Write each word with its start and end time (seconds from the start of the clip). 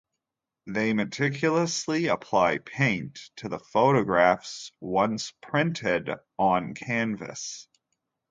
They 0.65 0.93
meticulously 0.95 2.07
apply 2.07 2.57
paint 2.57 3.19
to 3.35 3.47
the 3.49 3.59
photographs 3.59 4.71
once 4.79 5.31
printed 5.43 6.09
on 6.39 6.73
canvas. 6.73 7.67